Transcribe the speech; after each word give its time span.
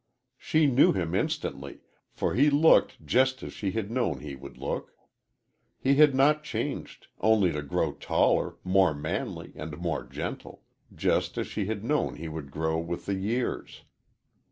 "She 0.39 0.65
knew 0.65 0.93
him 0.93 1.13
instantly, 1.13 1.81
for 2.09 2.33
he 2.33 2.49
looked 2.49 3.05
just 3.05 3.43
as 3.43 3.53
she 3.53 3.69
had 3.73 3.91
known 3.91 4.19
he 4.21 4.35
would 4.35 4.57
look. 4.57 4.93
He 5.77 5.93
had 5.97 6.15
not 6.15 6.43
changed, 6.43 7.05
only 7.19 7.51
to 7.51 7.61
grow 7.61 7.93
taller, 7.93 8.55
more 8.63 8.95
manly 8.95 9.53
and 9.55 9.77
more 9.77 10.03
gentle 10.03 10.63
just 10.91 11.37
as 11.37 11.45
she 11.45 11.65
had 11.65 11.83
known 11.83 12.15
he 12.15 12.27
would 12.27 12.49
grow 12.49 12.79
with 12.79 13.05
the 13.05 13.13
years. 13.13 13.83